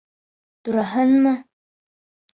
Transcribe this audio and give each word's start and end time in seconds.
Тураһынмы? 0.69 1.35